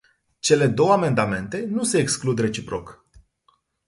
Cele 0.39 0.67
două 0.67 0.91
amendamente 0.93 1.61
nu 1.65 1.83
se 1.83 1.97
exclud 1.99 2.39
reciproc. 2.39 3.05